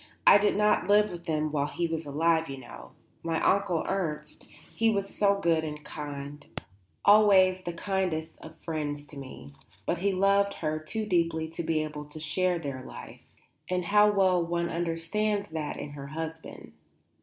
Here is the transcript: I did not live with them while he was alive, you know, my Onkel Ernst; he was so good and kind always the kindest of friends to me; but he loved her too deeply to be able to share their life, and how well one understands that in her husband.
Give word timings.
I 0.25 0.39
did 0.39 0.55
not 0.55 0.87
live 0.87 1.11
with 1.11 1.25
them 1.25 1.51
while 1.51 1.67
he 1.67 1.85
was 1.85 2.07
alive, 2.07 2.49
you 2.49 2.57
know, 2.57 2.93
my 3.21 3.39
Onkel 3.39 3.87
Ernst; 3.87 4.47
he 4.75 4.89
was 4.89 5.13
so 5.15 5.39
good 5.39 5.63
and 5.63 5.83
kind 5.85 6.43
always 7.05 7.61
the 7.61 7.73
kindest 7.73 8.35
of 8.41 8.57
friends 8.63 9.05
to 9.05 9.17
me; 9.19 9.53
but 9.85 9.99
he 9.99 10.11
loved 10.11 10.55
her 10.55 10.79
too 10.79 11.05
deeply 11.05 11.47
to 11.49 11.61
be 11.61 11.83
able 11.83 12.05
to 12.05 12.19
share 12.19 12.57
their 12.57 12.81
life, 12.81 13.21
and 13.69 13.85
how 13.85 14.09
well 14.09 14.43
one 14.43 14.69
understands 14.69 15.49
that 15.51 15.77
in 15.77 15.91
her 15.91 16.07
husband. 16.07 16.71